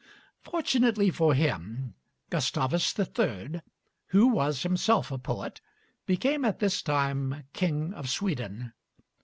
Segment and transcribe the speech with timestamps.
[0.41, 1.93] Fortunately for him,
[2.31, 3.61] Gustavus III.,
[4.07, 5.61] who was himself a poet,
[6.07, 8.73] became at this time king of Sweden.